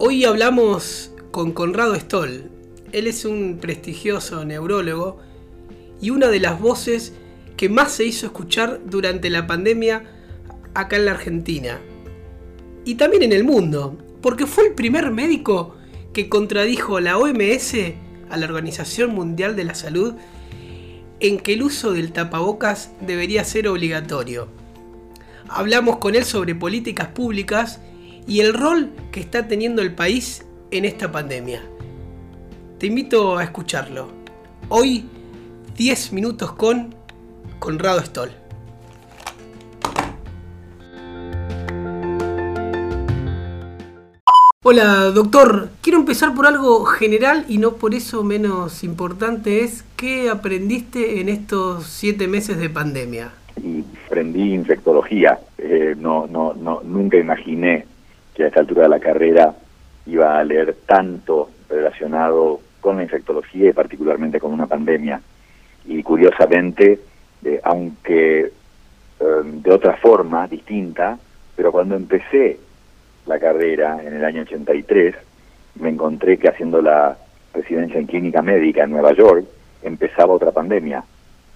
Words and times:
Hoy 0.00 0.24
hablamos 0.24 1.10
con 1.32 1.50
Conrado 1.50 1.96
Stoll. 1.96 2.48
Él 2.92 3.08
es 3.08 3.24
un 3.24 3.58
prestigioso 3.60 4.44
neurólogo 4.44 5.18
y 6.00 6.10
una 6.10 6.28
de 6.28 6.38
las 6.38 6.60
voces 6.60 7.14
que 7.56 7.68
más 7.68 7.94
se 7.94 8.04
hizo 8.04 8.26
escuchar 8.26 8.80
durante 8.86 9.28
la 9.28 9.48
pandemia 9.48 10.04
acá 10.72 10.94
en 10.94 11.04
la 11.04 11.10
Argentina. 11.10 11.80
Y 12.84 12.94
también 12.94 13.24
en 13.24 13.32
el 13.32 13.42
mundo, 13.42 13.98
porque 14.22 14.46
fue 14.46 14.68
el 14.68 14.74
primer 14.74 15.10
médico 15.10 15.74
que 16.12 16.28
contradijo 16.28 17.00
la 17.00 17.18
OMS, 17.18 17.74
a 18.30 18.36
la 18.36 18.46
Organización 18.46 19.12
Mundial 19.12 19.56
de 19.56 19.64
la 19.64 19.74
Salud, 19.74 20.14
en 21.18 21.40
que 21.40 21.54
el 21.54 21.64
uso 21.64 21.90
del 21.90 22.12
tapabocas 22.12 22.92
debería 23.00 23.42
ser 23.42 23.66
obligatorio. 23.66 24.46
Hablamos 25.48 25.98
con 25.98 26.14
él 26.14 26.24
sobre 26.24 26.54
políticas 26.54 27.08
públicas 27.08 27.80
y 28.28 28.40
el 28.40 28.52
rol 28.52 28.90
que 29.10 29.20
está 29.20 29.48
teniendo 29.48 29.80
el 29.80 29.94
país 29.94 30.46
en 30.70 30.84
esta 30.84 31.10
pandemia. 31.10 31.62
Te 32.78 32.86
invito 32.86 33.38
a 33.38 33.42
escucharlo. 33.42 34.08
Hoy 34.68 35.06
10 35.76 36.12
minutos 36.12 36.52
con 36.52 36.94
Conrado 37.58 38.00
Stoll. 38.02 38.30
Hola 44.62 45.04
doctor, 45.14 45.70
quiero 45.80 45.98
empezar 45.98 46.34
por 46.34 46.46
algo 46.46 46.84
general 46.84 47.46
y 47.48 47.56
no 47.56 47.76
por 47.76 47.94
eso 47.94 48.22
menos 48.22 48.84
importante 48.84 49.64
es 49.64 49.82
¿qué 49.96 50.28
aprendiste 50.28 51.22
en 51.22 51.30
estos 51.30 51.86
siete 51.86 52.28
meses 52.28 52.58
de 52.58 52.68
pandemia? 52.68 53.32
Y 53.64 53.82
aprendí 54.06 54.52
infectología, 54.52 55.38
eh, 55.56 55.94
no, 55.98 56.26
no, 56.26 56.52
no, 56.52 56.82
nunca 56.82 57.16
imaginé 57.16 57.86
que 58.38 58.44
a 58.44 58.46
esta 58.46 58.60
altura 58.60 58.84
de 58.84 58.88
la 58.88 59.00
carrera 59.00 59.52
iba 60.06 60.38
a 60.38 60.44
leer 60.44 60.76
tanto 60.86 61.50
relacionado 61.68 62.60
con 62.80 62.96
la 62.96 63.02
infectología 63.02 63.70
y 63.70 63.72
particularmente 63.72 64.38
con 64.38 64.52
una 64.52 64.68
pandemia. 64.68 65.20
Y 65.86 66.04
curiosamente, 66.04 67.00
eh, 67.44 67.60
aunque 67.64 68.52
em, 69.18 69.60
de 69.60 69.72
otra 69.72 69.96
forma, 69.96 70.46
distinta, 70.46 71.18
pero 71.56 71.72
cuando 71.72 71.96
empecé 71.96 72.60
la 73.26 73.40
carrera 73.40 74.00
en 74.04 74.14
el 74.14 74.24
año 74.24 74.42
83, 74.42 75.16
me 75.80 75.88
encontré 75.88 76.38
que 76.38 76.48
haciendo 76.48 76.80
la 76.80 77.18
residencia 77.52 77.98
en 77.98 78.06
clínica 78.06 78.40
médica 78.40 78.84
en 78.84 78.90
Nueva 78.90 79.14
York, 79.14 79.46
empezaba 79.82 80.34
otra 80.34 80.52
pandemia, 80.52 81.02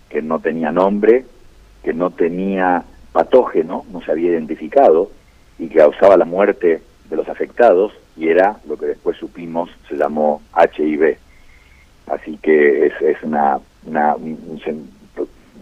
que 0.09 0.21
no 0.21 0.41
tenía 0.41 0.73
nombre, 0.73 1.25
que 1.85 1.95
no 1.95 2.11
tenía 2.11 2.83
patógeno, 3.13 3.85
no 3.93 4.03
se 4.03 4.11
había 4.11 4.31
identificado, 4.31 5.11
y 5.63 5.69
causaba 5.69 6.17
la 6.17 6.25
muerte 6.25 6.83
de 7.09 7.17
los 7.17 7.29
afectados 7.29 7.93
y 8.17 8.29
era 8.29 8.57
lo 8.67 8.77
que 8.77 8.87
después 8.87 9.17
supimos 9.17 9.71
se 9.89 9.95
llamó 9.95 10.43
HIV. 10.57 11.17
Así 12.09 12.37
que 12.43 12.87
es, 12.87 12.93
es 13.01 13.23
una, 13.23 13.61
una 13.87 14.17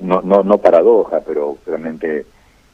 no, 0.00 0.22
no, 0.22 0.42
no 0.42 0.58
paradoja, 0.58 1.20
pero 1.20 1.58
realmente 1.66 2.24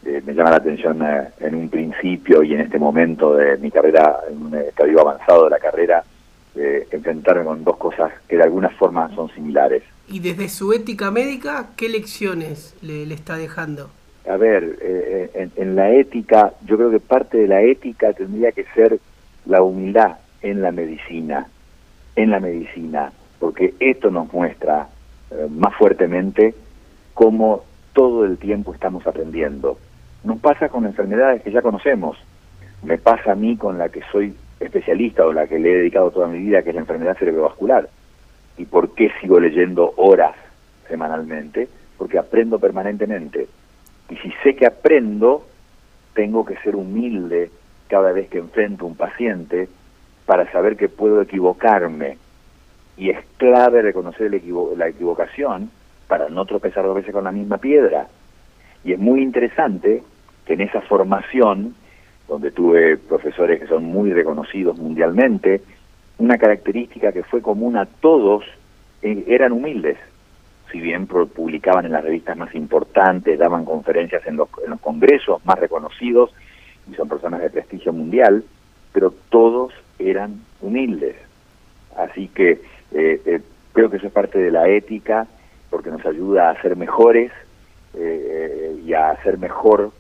eh, 0.05 0.23
me 0.25 0.35
llama 0.35 0.51
la 0.51 0.57
atención 0.59 1.03
eh, 1.03 1.29
en 1.41 1.57
un 1.57 1.69
principio 1.69 2.45
y 2.45 2.55
en 2.55 2.61
este 2.61 2.79
momento 2.79 3.35
de 3.35 3.57
mi 3.59 3.73
carrera, 3.73 4.21
en 4.31 4.47
un 4.47 4.55
estadio 4.55 5.01
avanzado 5.01 5.45
de 5.45 5.51
la 5.51 5.59
carrera, 5.59 6.05
eh, 6.55 6.87
enfrentarme 6.93 7.45
con 7.45 7.65
dos 7.65 7.77
cosas 7.77 8.13
que 8.29 8.37
de 8.37 8.45
alguna 8.45 8.69
forma 8.69 9.13
son 9.17 9.29
similares. 9.35 9.83
Y 10.07 10.21
desde 10.21 10.49
su 10.49 10.73
ética 10.73 11.11
médica, 11.11 11.71
¿qué 11.77 11.89
lecciones 11.89 12.77
le, 12.83 13.05
le 13.05 13.15
está 13.15 13.37
dejando? 13.37 13.91
A 14.29 14.37
ver, 14.37 14.79
eh, 14.81 15.51
en, 15.57 15.77
la 15.77 15.91
ética, 15.91 16.53
yo 16.65 16.77
creo 16.77 16.91
que 16.91 17.01
parte 17.01 17.39
de 17.39 17.47
la 17.47 17.63
ética 17.63 18.13
tendría 18.13 18.53
que 18.53 18.65
ser 18.75 18.99
la 19.47 19.63
humildad 19.63 20.17
en 20.43 20.63
la 20.63 20.73
medicina, 20.73 21.47
en 22.17 22.31
la 22.31 22.41
medicina, 22.41 23.13
porque 23.39 23.75
esto 23.79 24.11
nos 24.11 24.33
muestra 24.33 24.89
eh, 25.31 25.47
más 25.51 25.75
fuertemente 25.75 26.55
cómo 27.15 27.65
todo 27.93 28.25
el 28.25 28.39
tiempo 28.39 28.75
estamos 28.75 29.07
aprendiendo. 29.07 29.79
Nos 30.25 30.39
pasa 30.41 30.69
con 30.69 30.87
enfermedades 30.87 31.43
que 31.43 31.53
ya 31.53 31.63
conocemos, 31.63 32.19
me 32.83 32.99
pasa 32.99 33.33
a 33.33 33.37
mí 33.37 33.57
con 33.57 33.79
la 33.79 33.89
que 33.89 34.03
soy 34.11 34.35
especialista 34.59 35.25
o 35.25 35.33
la 35.33 35.47
que 35.47 35.59
le 35.59 35.73
he 35.73 35.77
dedicado 35.79 36.11
toda 36.11 36.29
mi 36.29 36.39
vida, 36.39 36.63
que 36.63 36.71
es 36.71 36.75
la 36.75 36.81
enfermedad 36.81 37.17
cerebrovascular. 37.17 37.89
¿Y 38.59 38.65
por 38.65 38.95
qué 38.95 39.11
sigo 39.21 39.39
leyendo 39.39 39.93
horas 39.97 40.35
semanalmente? 40.89 41.69
Porque 41.99 42.19
aprendo 42.19 42.59
permanentemente 42.59 43.47
y 44.09 44.17
si 44.17 44.33
sé 44.43 44.55
que 44.55 44.67
aprendo, 44.67 45.47
tengo 46.15 46.45
que 46.45 46.57
ser 46.59 46.77
humilde 46.77 47.51
cada 47.89 48.13
vez 48.13 48.29
que 48.29 48.39
enfrento 48.39 48.87
un 48.87 48.97
paciente 48.97 49.69
para 50.25 50.51
saber 50.53 50.77
que 50.77 50.89
puedo 50.89 51.23
equivocarme. 51.23 52.19
Y 52.97 53.11
es 53.11 53.19
clave 53.37 53.83
reconocer 53.83 54.31
la 54.77 54.89
equivocación 54.89 55.71
para 56.09 56.29
no 56.29 56.45
tropezar 56.47 56.85
dos 56.85 56.97
veces 56.97 57.13
con 57.13 57.25
la 57.25 57.33
misma 57.33 57.59
piedra. 57.59 58.09
Y 58.85 58.93
es 58.93 58.99
muy 58.99 59.23
interesante 59.23 60.03
que 60.47 60.55
en 60.55 60.63
esa 60.63 60.81
formación, 60.83 61.75
donde 62.29 62.53
tuve 62.53 62.97
profesores 62.97 63.61
que 63.61 63.67
son 63.67 63.85
muy 63.85 64.13
reconocidos 64.13 64.79
mundialmente, 64.79 65.61
una 66.19 66.39
característica 66.39 67.13
que 67.13 67.25
fue 67.25 67.43
común 67.43 67.77
a 67.77 67.87
todos 67.87 68.45
eh, 69.03 69.25
eran 69.27 69.53
humildes 69.53 69.99
si 70.77 70.83
bien 70.83 71.07
publicaban 71.07 71.87
en 71.87 71.93
las 71.93 72.05
revistas 72.05 72.37
más 72.37 72.55
importantes, 72.55 73.39
daban 73.39 73.65
conferencias 73.65 74.27
en 74.27 74.37
los, 74.37 74.51
en 74.63 74.71
los 74.73 74.81
congresos 74.81 75.43
más 75.47 75.59
reconocidos, 75.59 76.31
y 76.91 76.95
son 76.95 77.09
personas 77.09 77.41
de 77.41 77.49
prestigio 77.49 77.95
mundial, 77.95 78.45
pero 78.93 79.15
todos 79.31 79.73
eran 79.99 80.43
humildes. 80.61 81.17
Así 81.97 82.29
que 82.29 82.61
eh, 82.93 83.23
eh, 83.25 83.41
creo 83.73 83.89
que 83.89 83.97
eso 83.97 84.09
es 84.09 84.13
parte 84.13 84.39
de 84.39 84.51
la 84.51 84.69
ética, 84.69 85.27
porque 85.71 85.91
nos 85.91 86.05
ayuda 86.05 86.51
a 86.51 86.61
ser 86.61 86.77
mejores 86.77 87.33
eh, 87.95 88.79
y 88.85 88.93
a 88.93 89.11
hacer 89.11 89.39
mejor 89.39 89.93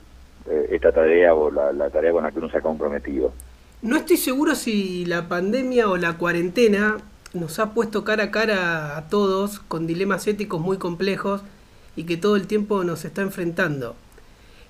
esta 0.70 0.92
tarea 0.92 1.34
o 1.34 1.50
la, 1.50 1.72
la 1.72 1.90
tarea 1.90 2.12
con 2.12 2.22
la 2.22 2.30
que 2.30 2.38
uno 2.38 2.50
se 2.50 2.58
ha 2.58 2.60
comprometido. 2.60 3.32
No 3.80 3.96
estoy 3.96 4.16
seguro 4.18 4.54
si 4.54 5.04
la 5.06 5.26
pandemia 5.26 5.88
o 5.88 5.96
la 5.96 6.18
cuarentena 6.18 6.98
nos 7.34 7.58
ha 7.58 7.74
puesto 7.74 8.04
cara 8.04 8.24
a 8.24 8.30
cara 8.30 8.96
a 8.96 9.08
todos 9.08 9.60
con 9.60 9.86
dilemas 9.86 10.26
éticos 10.26 10.60
muy 10.60 10.78
complejos 10.78 11.42
y 11.96 12.04
que 12.04 12.16
todo 12.16 12.36
el 12.36 12.46
tiempo 12.46 12.84
nos 12.84 13.04
está 13.04 13.22
enfrentando. 13.22 13.96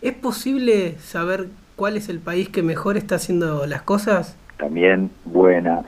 ¿Es 0.02 0.14
posible 0.14 0.98
saber 0.98 1.48
cuál 1.74 1.96
es 1.96 2.08
el 2.08 2.20
país 2.20 2.48
que 2.48 2.62
mejor 2.62 2.96
está 2.96 3.16
haciendo 3.16 3.66
las 3.66 3.82
cosas? 3.82 4.36
También 4.56 5.10
buena 5.24 5.84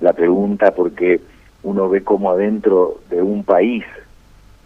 la 0.00 0.12
pregunta 0.12 0.74
porque 0.74 1.20
uno 1.62 1.88
ve 1.88 2.02
cómo 2.02 2.30
adentro 2.30 3.00
de 3.08 3.22
un 3.22 3.44
país 3.44 3.84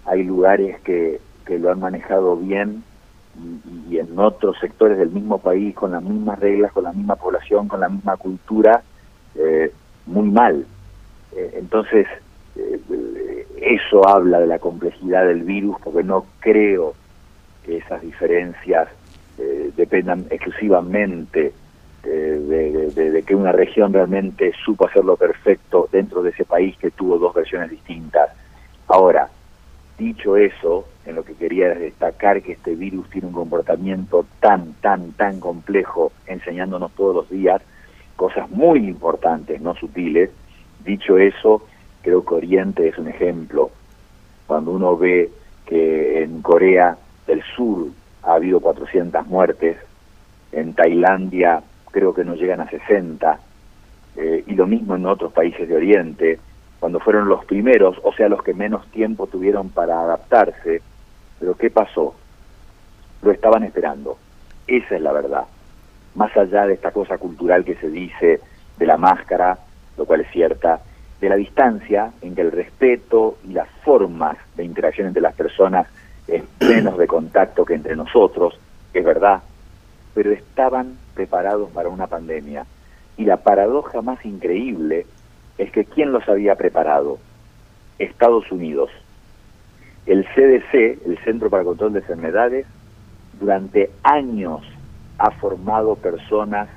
hay 0.04 0.22
lugares 0.22 0.80
que, 0.80 1.20
que 1.44 1.58
lo 1.58 1.70
han 1.70 1.80
manejado 1.80 2.36
bien 2.36 2.82
y, 3.90 3.98
en 3.98 4.18
otros 4.18 4.56
sectores 4.60 4.98
del 4.98 5.10
mismo 5.10 5.38
país 5.38 5.74
con 5.74 5.92
las 5.92 6.02
mismas 6.02 6.38
reglas, 6.38 6.72
con 6.72 6.84
la 6.84 6.92
misma 6.92 7.16
población, 7.16 7.68
con 7.68 7.80
la 7.80 7.88
misma 7.88 8.16
cultura, 8.16 8.82
eh, 9.34 9.72
muy 10.06 10.30
mal. 10.30 10.66
Eh, 11.34 11.50
entonces, 11.54 12.06
eh, 12.56 13.46
eso 13.60 14.06
habla 14.06 14.40
de 14.40 14.46
la 14.46 14.58
complejidad 14.58 15.26
del 15.26 15.42
virus, 15.42 15.76
porque 15.82 16.02
no 16.02 16.26
creo 16.40 16.94
que 17.64 17.78
esas 17.78 18.02
diferencias 18.02 18.88
eh, 19.38 19.70
dependan 19.76 20.26
exclusivamente 20.30 21.52
de, 22.02 23.24
que 23.26 23.34
una 23.34 23.50
región 23.50 23.92
realmente 23.92 24.52
supo 24.64 24.86
hacerlo 24.86 25.16
perfecto 25.16 25.88
dentro 25.90 26.22
de 26.22 26.30
ese 26.30 26.44
país 26.44 26.76
que 26.76 26.92
tuvo 26.92 27.18
dos 27.18 27.34
versiones 27.34 27.68
distintas. 27.68 28.30
Ahora, 28.86 29.28
dicho 29.98 30.36
eso, 30.36 30.86
en 31.04 31.16
lo 31.16 31.24
que 31.24 31.34
quería 31.34 31.70
destacar 31.70 32.42
que 32.42 32.52
este 32.52 32.76
virus 32.76 33.10
tiene 33.10 33.26
un 33.26 33.32
comportamiento 33.32 34.24
tan, 34.38 34.74
tan, 34.74 35.12
tan 35.12 35.40
complejo, 35.40 36.12
enseñándonos 36.28 36.92
todos 36.92 37.16
los 37.16 37.28
días 37.28 37.60
cosas 38.14 38.48
muy 38.50 38.86
importantes, 38.86 39.60
no 39.60 39.74
sutiles, 39.74 40.30
Dicho 40.86 41.18
eso, 41.18 41.66
creo 42.00 42.24
que 42.24 42.34
Oriente 42.34 42.86
es 42.86 42.96
un 42.96 43.08
ejemplo. 43.08 43.72
Cuando 44.46 44.70
uno 44.70 44.96
ve 44.96 45.28
que 45.66 46.22
en 46.22 46.42
Corea 46.42 46.96
del 47.26 47.42
Sur 47.56 47.88
ha 48.22 48.34
habido 48.34 48.60
400 48.60 49.26
muertes, 49.26 49.76
en 50.52 50.74
Tailandia 50.74 51.60
creo 51.90 52.14
que 52.14 52.24
no 52.24 52.36
llegan 52.36 52.60
a 52.60 52.70
60, 52.70 53.40
eh, 54.14 54.44
y 54.46 54.54
lo 54.54 54.68
mismo 54.68 54.94
en 54.94 55.06
otros 55.06 55.32
países 55.32 55.68
de 55.68 55.74
Oriente, 55.74 56.38
cuando 56.78 57.00
fueron 57.00 57.28
los 57.28 57.44
primeros, 57.46 57.98
o 58.04 58.12
sea, 58.12 58.28
los 58.28 58.44
que 58.44 58.54
menos 58.54 58.86
tiempo 58.92 59.26
tuvieron 59.26 59.70
para 59.70 60.00
adaptarse, 60.00 60.82
pero 61.40 61.56
¿qué 61.56 61.68
pasó? 61.68 62.14
Lo 63.22 63.32
estaban 63.32 63.64
esperando. 63.64 64.18
Esa 64.68 64.94
es 64.94 65.02
la 65.02 65.12
verdad. 65.12 65.46
Más 66.14 66.34
allá 66.36 66.64
de 66.66 66.74
esta 66.74 66.92
cosa 66.92 67.18
cultural 67.18 67.64
que 67.64 67.74
se 67.74 67.90
dice 67.90 68.40
de 68.78 68.86
la 68.86 68.96
máscara, 68.96 69.58
lo 69.96 70.04
cual 70.04 70.20
es 70.20 70.30
cierta, 70.30 70.80
de 71.20 71.28
la 71.28 71.36
distancia 71.36 72.12
en 72.20 72.34
que 72.34 72.42
el 72.42 72.52
respeto 72.52 73.38
y 73.48 73.52
las 73.52 73.68
formas 73.84 74.36
de 74.56 74.64
interacción 74.64 75.06
entre 75.08 75.22
las 75.22 75.34
personas 75.34 75.86
es 76.28 76.42
menos 76.60 76.98
de 76.98 77.06
contacto 77.06 77.64
que 77.64 77.74
entre 77.74 77.96
nosotros, 77.96 78.58
es 78.92 79.04
verdad, 79.04 79.42
pero 80.14 80.32
estaban 80.32 80.96
preparados 81.14 81.70
para 81.70 81.88
una 81.88 82.06
pandemia. 82.06 82.66
Y 83.16 83.24
la 83.24 83.38
paradoja 83.38 84.02
más 84.02 84.24
increíble 84.24 85.06
es 85.58 85.70
que 85.70 85.84
¿quién 85.84 86.12
los 86.12 86.28
había 86.28 86.54
preparado? 86.54 87.18
Estados 87.98 88.50
Unidos. 88.52 88.90
El 90.04 90.24
CDC, 90.24 91.06
el 91.06 91.18
Centro 91.24 91.50
para 91.50 91.62
el 91.62 91.66
Control 91.68 91.94
de 91.94 92.00
Enfermedades, 92.00 92.66
durante 93.40 93.90
años 94.02 94.62
ha 95.18 95.30
formado 95.30 95.96
personas 95.96 96.68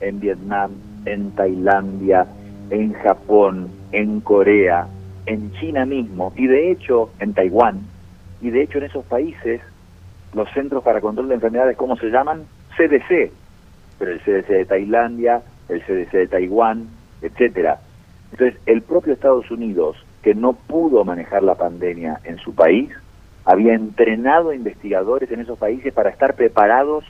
en 0.00 0.20
Vietnam, 0.20 0.72
en 1.04 1.32
Tailandia, 1.32 2.26
en 2.70 2.92
Japón, 2.94 3.68
en 3.92 4.20
Corea, 4.20 4.86
en 5.26 5.52
China 5.52 5.86
mismo 5.86 6.32
y 6.36 6.46
de 6.46 6.70
hecho 6.70 7.10
en 7.20 7.34
Taiwán. 7.34 7.80
Y 8.40 8.50
de 8.50 8.62
hecho 8.62 8.78
en 8.78 8.84
esos 8.84 9.04
países 9.04 9.60
los 10.34 10.48
Centros 10.52 10.82
para 10.82 11.00
Control 11.00 11.28
de 11.28 11.34
Enfermedades, 11.34 11.76
¿cómo 11.76 11.96
se 11.96 12.10
llaman? 12.10 12.44
CDC. 12.76 13.32
Pero 13.98 14.12
el 14.12 14.20
CDC 14.20 14.48
de 14.48 14.64
Tailandia, 14.64 15.42
el 15.68 15.82
CDC 15.82 16.12
de 16.12 16.26
Taiwán, 16.28 16.88
etcétera. 17.22 17.80
Entonces, 18.30 18.60
el 18.66 18.82
propio 18.82 19.12
Estados 19.12 19.50
Unidos, 19.50 19.96
que 20.22 20.34
no 20.34 20.52
pudo 20.52 21.04
manejar 21.04 21.42
la 21.42 21.54
pandemia 21.54 22.20
en 22.24 22.38
su 22.38 22.54
país, 22.54 22.90
había 23.44 23.74
entrenado 23.74 24.52
investigadores 24.52 25.30
en 25.30 25.40
esos 25.40 25.58
países 25.58 25.92
para 25.92 26.10
estar 26.10 26.34
preparados 26.34 27.04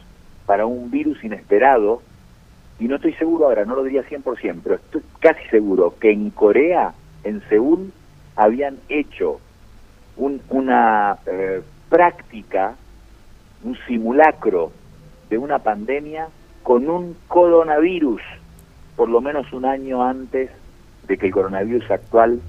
para 0.46 0.66
un 0.66 0.90
virus 0.90 1.22
inesperado. 1.25 2.02
Y 2.79 2.87
no 2.87 2.97
estoy 2.97 3.15
seguro 3.15 3.47
ahora, 3.47 3.65
no 3.65 3.75
lo 3.75 3.83
diría 3.83 4.05
100%, 4.05 4.61
pero 4.63 4.77
estoy 4.77 5.03
casi 5.21 5.45
seguro 5.49 5.95
que 5.99 6.13
en 6.13 6.31
Corea, 6.31 6.95
en 7.25 7.43
Seúl, 7.49 7.93
habían 8.37 8.79
hecho 8.89 9.41
una 10.17 11.19
eh, 11.27 11.63
práctica, 11.89 12.77
un 13.65 13.77
simulacro 13.87 14.73
de 15.29 15.39
una 15.39 15.59
pandemia 15.59 16.29
con 16.63 16.89
un 16.89 17.17
coronavirus, 17.27 18.23
por 18.97 19.09
lo 19.09 19.21
menos 19.21 19.53
un 19.53 19.65
año 19.65 20.03
antes 20.03 20.51
de 21.07 21.19
que 21.19 21.27
el 21.27 21.33
coronavirus 21.33 21.91
actual 21.91 22.41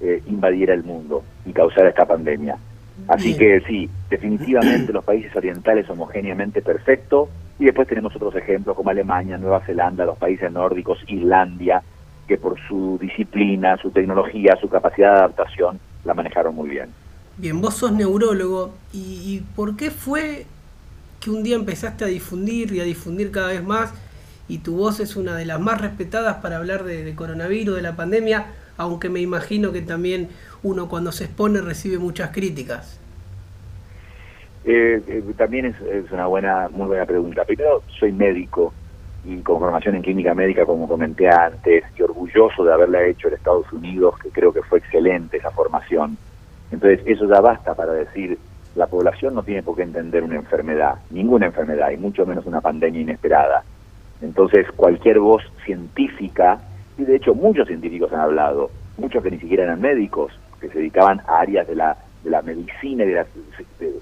eh, 0.00 0.22
invadiera 0.26 0.74
el 0.74 0.84
mundo 0.84 1.22
y 1.44 1.52
causara 1.52 1.88
esta 1.88 2.06
pandemia. 2.06 2.56
Así 3.06 3.36
que 3.36 3.60
sí, 3.60 3.88
definitivamente 4.10 4.92
los 4.92 5.04
países 5.04 5.34
orientales 5.36 5.88
homogéneamente 5.88 6.62
perfectos 6.62 7.28
y 7.58 7.64
después 7.64 7.88
tenemos 7.88 8.14
otros 8.14 8.34
ejemplos 8.36 8.76
como 8.76 8.90
Alemania, 8.90 9.38
Nueva 9.38 9.60
Zelanda, 9.64 10.04
los 10.04 10.18
países 10.18 10.50
nórdicos, 10.52 10.98
Islandia, 11.06 11.82
que 12.26 12.36
por 12.36 12.58
su 12.68 12.98
disciplina, 13.00 13.76
su 13.78 13.90
tecnología, 13.90 14.56
su 14.60 14.68
capacidad 14.68 15.12
de 15.12 15.18
adaptación 15.18 15.80
la 16.04 16.14
manejaron 16.14 16.54
muy 16.54 16.68
bien. 16.68 16.88
Bien, 17.36 17.60
vos 17.60 17.74
sos 17.74 17.92
neurólogo 17.92 18.74
y 18.92 19.42
¿por 19.54 19.76
qué 19.76 19.90
fue 19.90 20.46
que 21.20 21.30
un 21.30 21.42
día 21.42 21.56
empezaste 21.56 22.04
a 22.04 22.08
difundir 22.08 22.72
y 22.72 22.80
a 22.80 22.84
difundir 22.84 23.30
cada 23.30 23.48
vez 23.48 23.62
más 23.62 23.92
y 24.48 24.58
tu 24.58 24.76
voz 24.76 25.00
es 25.00 25.16
una 25.16 25.36
de 25.36 25.44
las 25.44 25.60
más 25.60 25.80
respetadas 25.80 26.36
para 26.36 26.56
hablar 26.56 26.84
de, 26.84 27.14
coronavirus, 27.14 27.76
de 27.76 27.82
la 27.82 27.96
pandemia, 27.96 28.46
aunque 28.76 29.10
me 29.10 29.20
imagino 29.20 29.72
que 29.72 29.82
también 29.82 30.28
uno 30.62 30.88
cuando 30.88 31.12
se 31.12 31.24
expone 31.24 31.60
recibe 31.60 31.98
muchas 31.98 32.30
críticas. 32.30 32.98
Eh, 34.64 35.02
eh, 35.06 35.24
también 35.36 35.66
es, 35.66 36.10
una 36.12 36.26
buena, 36.26 36.68
muy 36.70 36.86
buena 36.86 37.06
pregunta. 37.06 37.44
Primero, 37.44 37.82
soy 37.98 38.12
médico 38.12 38.72
y 39.24 39.38
con 39.38 39.58
formación 39.58 39.96
en 39.96 40.02
clínica 40.02 40.34
médica, 40.34 40.64
como 40.64 40.88
comenté 40.88 41.28
antes, 41.28 41.84
y 41.96 42.02
orgulloso 42.02 42.64
de 42.64 42.72
haberla 42.72 43.04
hecho 43.04 43.28
en 43.28 43.34
Estados 43.34 43.70
Unidos, 43.72 44.14
que 44.22 44.30
creo 44.30 44.52
que 44.52 44.62
fue 44.62 44.78
excelente 44.78 45.36
esa 45.38 45.50
formación. 45.50 46.16
Entonces, 46.70 47.00
eso 47.06 47.26
ya 47.28 47.40
basta 47.40 47.74
para 47.74 47.92
decir, 47.92 48.38
la 48.74 48.86
población 48.86 49.34
no 49.34 49.42
tiene 49.42 49.62
por 49.62 49.76
qué 49.76 49.82
entender 49.82 50.22
una 50.22 50.36
enfermedad, 50.36 50.96
ninguna 51.10 51.46
enfermedad, 51.46 51.90
y 51.90 51.96
mucho 51.96 52.24
menos 52.26 52.46
una 52.46 52.60
pandemia 52.60 53.00
inesperada. 53.00 53.64
Entonces, 54.20 54.66
cualquier 54.76 55.18
voz 55.18 55.42
científica, 55.64 56.58
y 56.96 57.04
de 57.04 57.16
hecho 57.16 57.34
muchos 57.34 57.68
científicos 57.68 58.12
han 58.12 58.20
hablado, 58.20 58.70
muchos 58.96 59.22
que 59.22 59.30
ni 59.30 59.38
siquiera 59.38 59.64
eran 59.64 59.80
médicos, 59.80 60.32
que 60.60 60.68
se 60.68 60.78
dedicaban 60.78 61.20
a 61.26 61.40
áreas 61.40 61.66
de 61.68 61.76
la, 61.76 61.96
de 62.28 62.32
la 62.32 62.42
medicina 62.42 63.04
y 63.04 63.08
de 63.08 63.24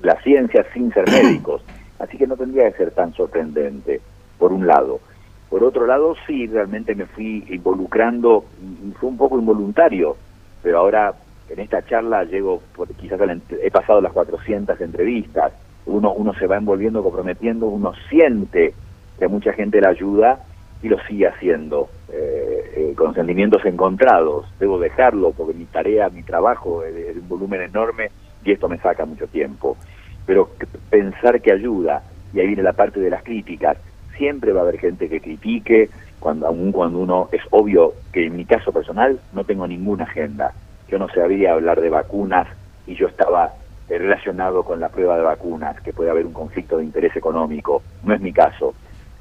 la, 0.02 0.20
ciencia 0.23 0.67
sin 0.75 0.93
ser 0.93 1.08
médicos. 1.11 1.62
Así 1.99 2.19
que 2.19 2.26
no 2.26 2.37
tendría 2.37 2.70
que 2.70 2.78
ser 2.78 2.90
tan 2.90 3.14
sorprendente, 3.14 4.00
por 4.38 4.52
un 4.52 4.67
lado. 4.67 5.00
Por 5.49 5.62
otro 5.64 5.87
lado, 5.87 6.14
sí, 6.26 6.46
realmente 6.46 6.94
me 6.94 7.06
fui 7.06 7.44
involucrando, 7.49 8.44
y 8.61 8.93
fue 8.93 9.08
un 9.08 9.17
poco 9.17 9.38
involuntario, 9.38 10.17
pero 10.62 10.78
ahora 10.78 11.14
en 11.49 11.61
esta 11.61 11.87
charla 11.87 12.25
llego, 12.25 12.61
quizás 13.00 13.20
he 13.62 13.70
pasado 13.70 14.00
las 14.00 14.12
400 14.12 14.81
entrevistas, 14.81 15.52
uno, 15.87 16.12
uno 16.12 16.34
se 16.34 16.49
va 16.49 16.56
envolviendo, 16.56 17.02
comprometiendo, 17.02 17.67
uno 17.67 17.93
siente 18.11 18.75
que 19.19 19.28
mucha 19.28 19.52
gente 19.52 19.81
la 19.81 19.90
ayuda 19.90 20.40
y 20.82 20.88
lo 20.88 20.99
sigue 21.06 21.28
haciendo 21.28 21.88
eh, 22.12 22.45
eh, 22.76 22.93
con 22.94 23.14
sentimientos 23.14 23.64
encontrados. 23.64 24.44
Debo 24.61 24.78
dejarlo 24.78 25.32
porque 25.32 25.55
mi 25.55 25.64
tarea, 25.64 26.11
mi 26.11 26.23
trabajo 26.23 26.84
es 26.84 27.17
un 27.17 27.26
volumen 27.26 27.62
enorme 27.62 28.11
y 28.44 28.52
esto 28.52 28.69
me 28.69 28.76
saca 28.76 29.06
mucho 29.06 29.26
tiempo. 29.28 29.78
Pero 30.26 30.50
pensar 30.90 31.40
que 31.40 31.52
ayuda, 31.52 32.02
y 32.34 32.40
ahí 32.40 32.49
viene 32.49 32.62
la 32.62 32.75
parte 32.75 33.00
de 33.00 33.08
las 33.08 33.23
críticas, 33.23 33.78
siempre 34.19 34.52
va 34.52 34.61
a 34.61 34.62
haber 34.64 34.78
gente 34.78 35.08
que 35.08 35.23
critique, 35.23 35.88
cuando 36.20 36.46
aún 36.46 36.70
cuando 36.70 36.99
uno 36.99 37.31
es 37.32 37.40
obvio 37.50 37.94
que 38.12 38.26
en 38.26 38.37
mi 38.37 38.44
caso 38.44 38.73
personal 38.73 39.20
no 39.32 39.44
tengo 39.44 39.67
ninguna 39.67 40.05
agenda. 40.05 40.52
Yo 40.90 40.99
no 40.99 41.08
sabía 41.08 41.55
hablar 41.55 41.81
de 41.81 41.88
vacunas 41.88 42.46
y 42.87 42.94
yo 42.94 43.06
estaba 43.08 43.55
relacionado 43.88 44.64
con 44.64 44.81
la 44.81 44.90
prueba 44.90 45.17
de 45.17 45.23
vacunas, 45.23 45.81
que 45.81 45.94
puede 45.94 46.11
haber 46.11 46.26
un 46.26 46.34
conflicto 46.34 46.76
de 46.76 46.84
interés 46.84 47.17
económico. 47.17 47.82
No 48.05 48.12
es 48.12 48.20
mi 48.20 48.34
caso. 48.34 48.75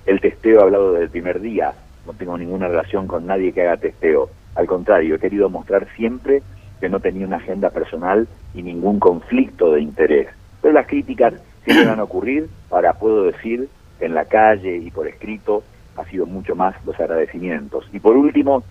El 0.05 0.19
testeo 0.19 0.59
he 0.59 0.63
hablado 0.63 0.91
desde 0.91 1.05
el 1.05 1.09
primer 1.09 1.39
día, 1.39 1.73
no 2.05 2.13
tengo 2.13 2.37
ninguna 2.37 2.67
relación 2.67 3.07
con 3.07 3.25
nadie 3.25 3.51
que 3.51 3.61
haga 3.61 3.77
testeo. 3.77 4.29
Al 4.55 4.67
contrario, 4.67 5.15
he 5.15 5.19
querido 5.19 5.49
mostrar 5.49 5.87
siempre 5.95 6.41
que 6.79 6.89
no 6.89 6.99
tenía 6.99 7.25
una 7.25 7.37
agenda 7.37 7.69
personal 7.69 8.27
y 8.53 8.61
ningún 8.61 8.99
conflicto 8.99 9.71
de 9.73 9.81
interés. 9.81 10.27
Pero 10.61 10.73
las 10.73 10.87
críticas 10.87 11.33
siempre 11.63 11.87
van 11.87 11.99
a 11.99 12.03
ocurrir, 12.03 12.47
ahora 12.69 12.93
puedo 12.93 13.23
decir 13.23 13.67
en 13.99 14.13
la 14.13 14.25
calle 14.25 14.77
y 14.77 14.91
por 14.91 15.07
escrito 15.07 15.63
ha 15.97 16.05
sido 16.05 16.25
mucho 16.25 16.55
más 16.55 16.75
los 16.85 16.99
agradecimientos. 16.99 17.87
Y 17.93 17.99
por 17.99 18.15
último, 18.17 18.63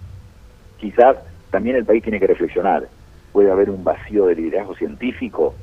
quizás 0.79 1.17
también 1.51 1.77
el 1.77 1.85
país 1.85 2.03
tiene 2.03 2.21
que 2.21 2.27
reflexionar. 2.27 2.89
Puede 3.33 3.51
haber 3.51 3.71
un 3.71 3.83
vacío 3.83 4.27
de 4.27 4.37
liderazgo 4.37 4.75
científico. 4.77 5.55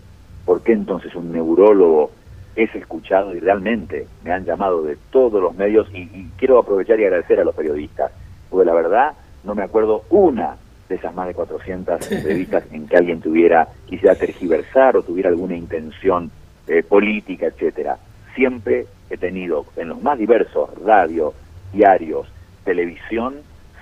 ¿Por 0.46 0.64
qué 0.64 0.74
entonces 0.74 1.14
un 1.16 1.32
neurólogo 1.32 2.12
es 2.56 2.74
escuchado 2.76 3.36
y 3.36 3.40
realmente 3.40 4.08
me 4.24 4.32
han 4.32 4.46
llamado 4.46 4.84
de 4.84 4.98
todos 5.10 5.42
los 5.42 5.56
medios 5.56 5.88
y, 5.94 6.30
quiero 6.38 6.60
aprovechar 6.60 7.00
y 7.00 7.06
agradecer 7.06 7.40
a 7.40 7.44
los 7.44 7.56
periodistas, 7.56 8.12
porque 8.50 8.66
la 8.66 8.74
verdad 8.74 9.14
no 9.44 9.56
me 9.56 9.64
acuerdo 9.64 10.04
una 10.10 10.58
de 10.90 10.96
esas 10.96 11.16
más 11.16 11.28
de 11.28 11.34
400 11.34 12.12
entrevistas 12.12 12.66
en 12.72 12.88
que 12.88 12.98
alguien 12.98 13.22
tuviera, 13.22 13.70
quisiera 13.86 14.16
tergiversar 14.16 14.98
o 14.98 15.04
tuviera 15.04 15.30
alguna 15.30 15.56
intención 15.56 16.30
eh, 16.68 16.84
política, 16.84 17.48
etcétera. 17.48 17.98
Siempre 18.36 18.88
he 19.10 19.18
tenido 19.18 19.66
en 19.78 19.90
los 19.90 20.02
más 20.02 20.18
diversos, 20.18 20.70
radio, 20.84 21.34
diarios, 21.72 22.28
televisión, 22.66 23.36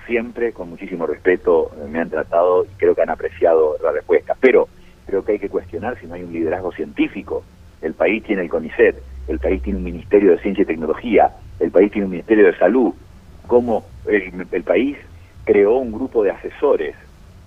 siempre 0.06 0.52
con 0.52 0.70
muchísimo 0.70 1.06
respeto 1.06 1.70
eh, 1.76 1.88
me 1.88 2.00
han 2.00 2.10
tratado 2.10 2.64
y 2.64 2.68
creo 2.76 2.94
que 2.94 3.02
han 3.02 3.10
apreciado 3.10 3.76
la 3.82 3.92
respuesta. 3.92 4.36
Pero 4.40 4.68
creo 5.06 5.24
que 5.24 5.32
hay 5.32 5.38
que 5.38 5.48
cuestionar 5.48 5.98
si 5.98 6.06
no 6.06 6.14
hay 6.14 6.22
un 6.22 6.32
liderazgo 6.32 6.72
científico 6.72 7.42
el 7.82 7.94
país 7.94 8.22
tiene 8.24 8.42
el 8.42 8.48
CONICET, 8.48 8.96
el 9.28 9.38
país 9.38 9.62
tiene 9.62 9.78
un 9.78 9.84
Ministerio 9.84 10.32
de 10.32 10.38
Ciencia 10.38 10.62
y 10.62 10.66
Tecnología, 10.66 11.30
el 11.58 11.70
país 11.70 11.90
tiene 11.92 12.06
un 12.06 12.12
Ministerio 12.12 12.46
de 12.46 12.56
Salud, 12.58 12.92
cómo 13.46 13.84
el, 14.06 14.62
país 14.62 14.96
creó 15.44 15.78
un 15.78 15.92
grupo 15.92 16.22
de 16.22 16.30
asesores. 16.30 16.94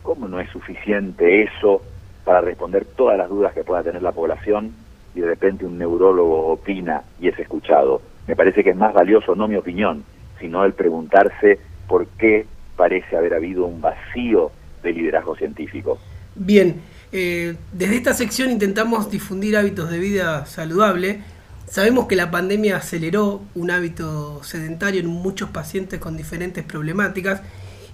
¿Cómo 0.02 0.28
no 0.28 0.40
es 0.40 0.50
suficiente 0.50 1.44
eso 1.44 1.82
para 2.25 2.42
responder 2.42 2.86
todas 2.86 3.18
las 3.18 3.30
dudas 3.30 3.54
que 3.54 3.63
pueda 3.63 3.84
tener 3.84 4.02
la 4.02 4.12
población 4.12 4.74
y 5.16 5.22
de 5.22 5.28
repente 5.28 5.66
un 5.66 5.78
neurólogo 5.78 6.48
opina 6.48 7.04
y 7.20 7.30
es 7.30 7.40
escuchado? 7.40 8.02
Me 8.28 8.36
parece 8.36 8.63
que 8.63 8.72
es 8.72 8.75
más 8.75 8.94
valioso 8.94 9.36
no 9.36 9.48
mi 9.48 9.56
opinión, 9.56 10.04
sino 10.40 10.66
el 10.66 10.74
preguntarse 10.74 11.60
por 11.88 12.08
qué 12.18 12.46
parece 12.75 13.16
haber 13.16 13.34
habido 13.34 13.66
un 13.66 13.80
vacío 13.80 14.52
de 14.84 14.92
liderazgo 14.92 15.36
científico. 15.36 16.00
Bien, 16.36 16.82
eh, 17.15 17.55
desde 17.72 17.96
esta 17.96 18.13
sección 18.15 18.50
intentamos 18.50 19.12
difundir 19.12 19.55
hábitos 19.55 19.91
de 19.91 20.00
vida 20.00 20.48
saludable. 20.48 21.20
Sabemos 21.67 22.08
que 22.08 22.15
la 22.15 22.32
pandemia 22.32 22.77
aceleró 22.77 23.43
un 23.53 23.70
hábito 23.70 24.43
sedentario 24.43 25.00
en 25.00 25.08
muchos 25.08 25.51
pacientes 25.51 26.00
con 26.00 26.17
diferentes 26.17 26.63
problemáticas 26.63 27.43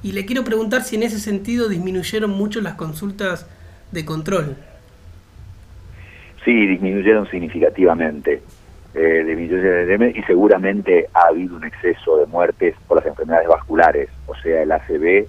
y 0.02 0.14
le 0.14 0.26
quiero 0.26 0.46
preguntar 0.46 0.84
si 0.84 0.96
en 0.96 1.04
ese 1.04 1.20
sentido 1.20 1.68
disminuyeron 1.68 2.30
mucho 2.32 2.62
las 2.62 2.76
consultas 2.76 3.46
de 3.92 4.06
control. 4.06 4.56
Sí, 6.46 6.68
disminuyeron 6.68 7.30
significativamente. 7.30 8.42
Eh, 8.96 10.14
y 10.16 10.24
seguramente 10.24 11.08
ha 11.14 11.28
habido 11.28 11.58
un 11.58 11.66
exceso 11.66 12.18
de 12.18 12.26
muertes 12.26 12.74
por 12.88 12.98
las 12.98 13.06
enfermedades 13.06 13.50
vasculares, 13.50 14.10
o 14.28 14.36
sea, 14.36 14.64
el 14.64 14.72
ACV 14.72 15.28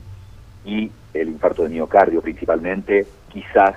y 0.64 0.90
el 1.14 1.28
infarto 1.28 1.62
de 1.62 1.70
miocardio 1.70 2.22
principalmente, 2.22 3.06
quizás, 3.28 3.76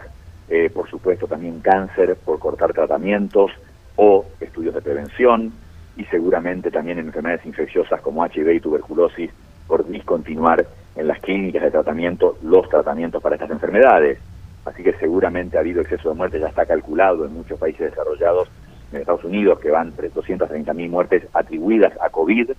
eh, 0.50 0.70
por 0.70 0.90
supuesto, 0.90 1.28
también 1.28 1.60
cáncer 1.60 2.16
por 2.18 2.40
cortar 2.40 2.74
tratamientos 2.74 3.52
o 3.96 4.25
estudios 4.40 4.74
de 4.74 4.82
prevención 4.82 5.54
y 5.96 6.06
seguramente 6.06 6.72
también 6.72 7.00
en 7.00 7.08
enfermedades 7.08 7.46
infecciosas 7.46 8.02
como 8.02 8.25
HIV 8.25 8.54
y 8.54 8.60
tuberculosis 8.60 9.32
por 9.68 9.88
discontinuar 9.88 10.66
en 10.96 11.08
las 11.08 11.20
clínicas 11.20 11.63
de 11.63 11.72
tratamiento 11.72 12.38
los 12.44 12.68
tratamientos 12.70 13.22
para 13.22 13.36
estas 13.36 13.52
enfermedades. 13.52 14.20
Así 14.66 14.84
que 14.84 14.94
seguramente 14.94 15.58
ha 15.58 15.62
habido 15.62 15.82
exceso 15.82 16.10
de 16.10 16.16
muertes, 16.16 16.42
ya 16.42 16.48
está 16.48 16.66
calculado 16.66 17.25
en 17.25 17.34
muchos 17.34 17.60
países 17.60 17.92
desarrollados, 17.92 18.50
en 18.92 19.02
Estados 19.02 19.24
Unidos, 19.24 19.60
que 19.60 19.72
van 19.72 19.94
230.000 19.96 20.90
muertes 20.90 21.24
atribuidas 21.34 21.94
a 22.00 22.10
COVID. 22.10 22.52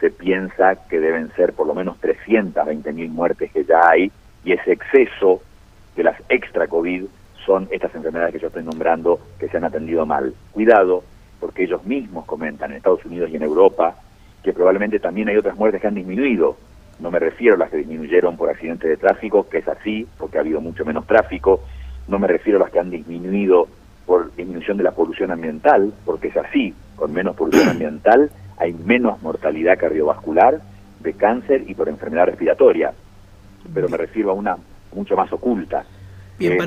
Se 0.00 0.10
piensa 0.10 0.76
que 0.88 1.00
deben 1.00 1.30
ser 1.34 1.52
por 1.52 1.66
lo 1.66 1.74
menos 1.74 2.00
320.000 2.00 3.08
muertes 3.08 3.50
que 3.52 3.64
ya 3.64 3.80
hay, 3.88 4.10
y 4.44 4.52
ese 4.52 4.72
exceso 4.72 5.42
de 5.96 6.04
las 6.04 6.16
extra 6.28 6.68
COVID 6.68 7.04
son 7.44 7.68
estas 7.70 7.94
enfermedades 7.94 8.34
que 8.34 8.40
yo 8.40 8.48
estoy 8.48 8.62
nombrando 8.62 9.18
que 9.38 9.48
se 9.48 9.56
han 9.56 9.64
atendido 9.64 10.06
mal. 10.06 10.34
Cuidado, 10.52 11.02
porque 11.40 11.64
ellos 11.64 11.84
mismos 11.84 12.26
comentan 12.26 12.70
en 12.70 12.76
Estados 12.76 13.04
Unidos 13.04 13.30
y 13.30 13.36
en 13.36 13.42
Europa 13.42 13.96
que 14.42 14.52
probablemente 14.52 15.00
también 15.00 15.28
hay 15.28 15.36
otras 15.36 15.56
muertes 15.56 15.80
que 15.80 15.88
han 15.88 15.94
disminuido 15.94 16.56
no 17.00 17.10
me 17.10 17.18
refiero 17.18 17.54
a 17.54 17.58
las 17.58 17.70
que 17.70 17.78
disminuyeron 17.78 18.36
por 18.36 18.50
accidentes 18.50 18.90
de 18.90 18.96
tráfico, 18.96 19.48
que 19.48 19.58
es 19.58 19.68
así, 19.68 20.06
porque 20.18 20.38
ha 20.38 20.40
habido 20.40 20.60
mucho 20.60 20.84
menos 20.84 21.06
tráfico, 21.06 21.60
no 22.08 22.18
me 22.18 22.26
refiero 22.26 22.58
a 22.58 22.62
las 22.62 22.70
que 22.70 22.80
han 22.80 22.90
disminuido 22.90 23.68
por 24.04 24.34
disminución 24.34 24.78
de 24.78 24.84
la 24.84 24.92
polución 24.92 25.30
ambiental, 25.30 25.92
porque 26.04 26.28
es 26.28 26.36
así, 26.36 26.74
con 26.96 27.12
menos 27.12 27.36
polución 27.36 27.68
ambiental 27.68 28.30
hay 28.58 28.72
menos 28.72 29.22
mortalidad 29.22 29.78
cardiovascular, 29.78 30.60
de 31.00 31.12
cáncer 31.14 31.64
y 31.66 31.74
por 31.74 31.88
enfermedad 31.88 32.26
respiratoria, 32.26 32.92
pero 33.72 33.88
me 33.88 33.96
refiero 33.96 34.30
a 34.30 34.34
una 34.34 34.56
mucho 34.92 35.16
más 35.16 35.32
oculta, 35.32 35.84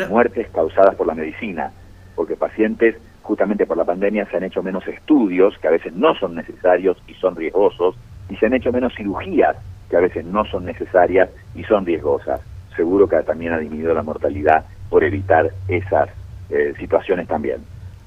muertes 0.10 0.48
causadas 0.51 0.95
por 0.95 1.07
la 1.07 1.15
medicina, 1.15 1.71
porque 2.15 2.36
pacientes 2.36 2.95
justamente 3.21 3.65
por 3.65 3.77
la 3.77 3.86
pandemia 3.86 4.25
se 4.25 4.38
han 4.38 4.43
hecho 4.43 4.63
menos 4.63 4.88
estudios, 4.88 5.57
que 5.60 5.67
a 5.67 5.71
veces 5.71 5.93
no 5.93 6.15
son 6.15 6.36
necesarios 6.36 6.98
y 7.07 7.13
son 7.15 7.36
riesgosos, 7.36 7.95
y 8.29 8.36
se 8.38 8.45
han 8.45 8.53
hecho 8.53 8.71
menos 8.71 8.93
cirugías 8.95 9.55
que 9.89 9.98
a 9.98 10.01
veces 10.01 10.25
no 10.25 10.45
son 10.45 10.65
necesarias 10.65 11.29
y 11.53 11.63
son 11.63 11.86
riesgosas. 11.86 12.41
Seguro 12.75 13.07
que 13.07 13.17
también 13.24 13.53
ha 13.53 13.60
disminuido 13.60 13.93
la 13.93 14.03
mortalidad 14.03 14.65
por 14.89 15.03
evitar 15.03 15.51
esas 15.67 16.10
eh, 16.50 16.74
situaciones 16.79 17.27
también. 17.27 17.57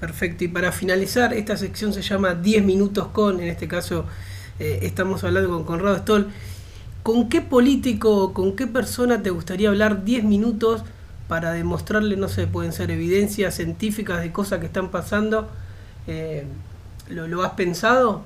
Perfecto, 0.04 0.44
y 0.44 0.48
para 0.48 0.70
finalizar, 0.70 1.32
esta 1.32 1.56
sección 1.56 1.94
se 1.94 2.02
llama 2.02 2.34
10 2.34 2.62
minutos 2.62 3.06
con, 3.06 3.40
en 3.40 3.48
este 3.48 3.66
caso 3.66 4.04
eh, 4.58 4.80
estamos 4.82 5.24
hablando 5.24 5.48
con 5.48 5.64
Conrado 5.64 5.96
Stoll. 5.96 6.26
¿Con 7.02 7.30
qué 7.30 7.40
político, 7.40 8.34
con 8.34 8.54
qué 8.54 8.66
persona 8.66 9.22
te 9.22 9.30
gustaría 9.30 9.70
hablar 9.70 10.04
10 10.04 10.24
minutos 10.24 10.84
para 11.26 11.52
demostrarle, 11.52 12.18
no 12.18 12.28
sé, 12.28 12.46
pueden 12.46 12.72
ser 12.74 12.90
evidencias 12.90 13.54
científicas 13.54 14.20
de 14.20 14.30
cosas 14.30 14.60
que 14.60 14.66
están 14.66 14.90
pasando? 14.90 15.48
Eh, 16.06 16.44
¿lo, 17.08 17.26
¿Lo 17.26 17.42
has 17.42 17.52
pensado? 17.52 18.20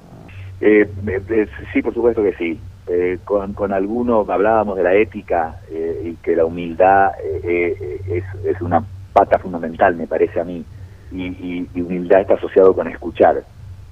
sí, 0.59 1.81
por 1.81 1.95
supuesto 1.95 2.25
que 2.25 2.35
sí. 2.35 2.59
Eh, 2.89 3.19
con, 3.25 3.53
con 3.53 3.73
algunos 3.73 4.29
hablábamos 4.29 4.77
de 4.77 4.83
la 4.83 4.95
ética 4.95 5.61
eh, 5.71 6.11
y 6.11 6.15
que 6.17 6.35
la 6.35 6.45
humildad 6.45 7.13
eh, 7.45 8.01
es, 8.09 8.25
es, 8.45 8.61
una 8.63 8.83
pata 9.13 9.39
fundamental, 9.39 9.95
me 9.95 10.07
parece 10.07 10.41
a 10.41 10.45
mí, 10.45 10.65
y, 11.13 11.67
humildad 11.81 12.21
está 12.21 12.35
asociado 12.35 12.75
con 12.75 12.89
escuchar. 12.89 13.45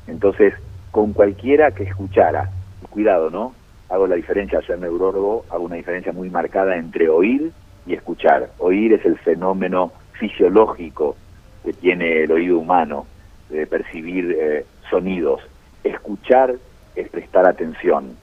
Entonces, 0.06 0.54
con 0.90 1.12
cualquiera 1.12 1.70
que 1.70 1.84
escuchara, 1.84 2.50
cuidado, 2.90 3.30
¿no? 3.30 3.54
Hago 3.88 4.06
la 4.06 4.16
diferencia, 4.16 4.60
soy 4.62 4.78
neurólogo, 4.80 5.44
hago 5.50 5.64
una 5.64 5.76
diferencia 5.76 6.12
muy 6.12 6.30
marcada 6.30 6.76
entre 6.76 7.08
oír 7.08 7.52
y 7.86 7.94
escuchar. 7.94 8.50
Oír 8.58 8.92
es 8.94 9.04
el 9.04 9.18
fenómeno 9.18 9.92
fisiológico 10.12 11.16
que 11.64 11.72
tiene 11.72 12.22
el 12.22 12.32
oído 12.32 12.58
humano 12.58 13.06
de 13.48 13.66
percibir 13.66 14.64
sonidos. 14.90 15.40
Escuchar 15.84 16.54
es 16.96 17.08
prestar 17.10 17.46
atención 17.46 18.16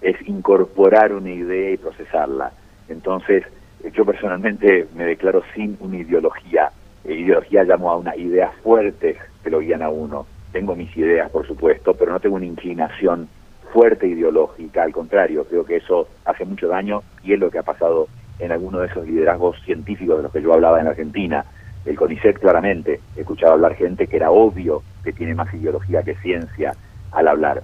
es 0.00 0.16
incorporar 0.28 1.12
una 1.12 1.30
idea 1.30 1.72
y 1.72 1.76
procesarla. 1.76 2.52
Entonces, 2.88 3.44
yo 3.92 4.04
personalmente 4.04 4.86
me 4.94 5.04
declaro 5.04 5.42
sin 5.54 5.76
una 5.80 5.96
ideología. 5.96 6.70
Ideología 7.12 7.64
llamo 7.64 7.90
a 7.90 7.96
una 7.96 8.16
idea 8.16 8.52
fuerte 8.62 9.16
que 9.42 9.50
lo 9.50 9.60
guían 9.60 9.82
a 9.82 9.90
uno. 9.90 10.26
Tengo 10.52 10.74
mis 10.74 10.94
ideas, 10.96 11.30
por 11.30 11.46
supuesto, 11.46 11.94
pero 11.94 12.12
no 12.12 12.20
tengo 12.20 12.36
una 12.36 12.46
inclinación 12.46 13.28
fuerte 13.72 14.06
ideológica. 14.06 14.82
Al 14.82 14.92
contrario, 14.92 15.44
creo 15.44 15.64
que 15.64 15.76
eso 15.76 16.08
hace 16.24 16.44
mucho 16.44 16.68
daño 16.68 17.02
y 17.22 17.32
es 17.34 17.38
lo 17.38 17.50
que 17.50 17.58
ha 17.58 17.62
pasado 17.62 18.08
en 18.38 18.52
alguno 18.52 18.80
de 18.80 18.86
esos 18.86 19.06
liderazgos 19.06 19.60
científicos 19.64 20.16
de 20.16 20.22
los 20.24 20.32
que 20.32 20.42
yo 20.42 20.52
hablaba 20.52 20.80
en 20.80 20.88
Argentina. 20.88 21.44
El 21.84 21.96
CONICET 21.96 22.38
claramente, 22.38 23.00
he 23.16 23.20
escuchado 23.20 23.52
hablar 23.52 23.74
gente 23.76 24.06
que 24.06 24.16
era 24.16 24.30
obvio 24.30 24.82
que 25.04 25.12
tiene 25.12 25.34
más 25.34 25.52
ideología 25.54 26.02
que 26.02 26.16
ciencia 26.16 26.74
al 27.12 27.28
hablar. 27.28 27.62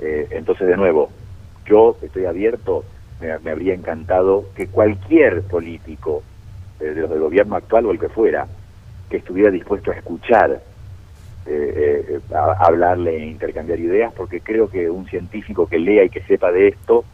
Eh, 0.00 0.28
entonces, 0.30 0.66
de 0.66 0.76
nuevo, 0.76 1.10
yo 1.66 1.96
estoy 2.02 2.24
abierto, 2.24 2.84
me, 3.20 3.50
habría 3.50 3.74
encantado 3.74 4.46
que 4.56 4.66
cualquier 4.66 5.42
político, 5.42 6.22
eh, 6.80 6.84
de 6.84 7.02
los 7.02 7.10
del 7.10 7.20
gobierno 7.20 7.56
actual 7.56 7.86
o 7.86 7.92
el 7.92 7.98
que 7.98 8.08
fuera, 8.08 8.46
que 9.10 9.18
estuviera 9.18 9.50
dispuesto 9.50 9.90
a 9.90 9.94
escuchar, 9.94 10.62
eh, 11.46 12.06
eh, 12.08 12.34
a, 12.34 12.64
hablarle 12.64 13.16
e 13.16 13.26
intercambiar 13.26 13.78
ideas, 13.78 14.12
porque 14.16 14.40
creo 14.40 14.70
que 14.70 14.88
un 14.88 15.06
científico 15.06 15.66
que 15.66 15.78
lea 15.78 16.04
y 16.04 16.10
que 16.10 16.22
sepa 16.22 16.50
de 16.52 16.68
esto, 16.68 17.04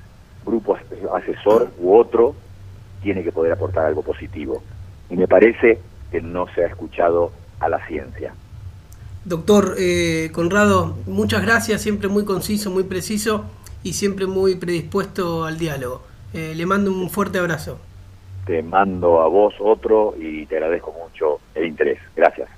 grupo 0.45 0.77
asesor 1.15 1.71
u 1.81 1.97
otro, 1.97 2.35
tiene 3.03 3.25
que 3.25 3.33
poder 3.33 3.53
aportar 3.53 3.87
algo 3.87 4.03
positivo. 4.03 4.63
Y 5.11 5.17
me 5.17 5.27
parece 5.27 5.81
que 6.13 6.21
no 6.21 6.47
se 6.55 6.63
ha 6.63 6.67
escuchado 6.69 7.33
a 7.59 7.69
la 7.69 7.85
ciencia. 7.87 8.33
Doctor 9.25 9.77
Conrado, 10.33 10.97
muchas 11.07 11.43
gracias, 11.43 11.83
siempre 11.83 12.09
muy 12.09 12.25
conciso, 12.25 12.71
muy 12.71 12.85
preciso 12.85 13.45
y 13.83 13.93
siempre 13.95 14.27
muy 14.27 14.55
predispuesto 14.57 15.45
al 15.45 15.59
diálogo. 15.59 16.03
Eh, 16.35 16.55
le 16.55 16.67
mando 16.67 16.91
un 16.91 17.09
fuerte 17.09 17.39
abrazo. 17.39 17.79
Te 18.47 18.63
mando 18.63 19.21
a 19.21 19.27
vos 19.27 19.55
otro 19.59 20.15
y 20.17 20.47
te 20.47 20.57
agradezco 20.57 20.93
mucho 20.93 21.41
el 21.55 21.67
interés. 21.67 21.99
Gracias. 22.15 22.49